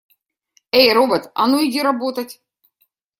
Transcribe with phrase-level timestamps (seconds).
[0.79, 2.41] Эй, робот, а ну иди работать!